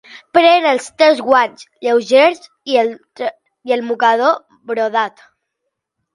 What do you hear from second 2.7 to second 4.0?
i el